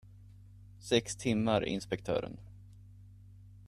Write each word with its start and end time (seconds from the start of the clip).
Sex 0.79 1.15
timmar, 1.15 1.63
inspektören. 1.63 2.37